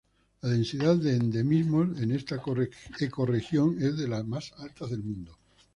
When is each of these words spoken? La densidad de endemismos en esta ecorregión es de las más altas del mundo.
La 0.41 0.49
densidad 0.49 0.95
de 0.97 1.15
endemismos 1.15 1.99
en 2.01 2.09
esta 2.11 2.41
ecorregión 2.99 3.77
es 3.79 3.95
de 3.97 4.07
las 4.07 4.25
más 4.25 4.51
altas 4.57 4.89
del 4.89 5.03
mundo. 5.03 5.37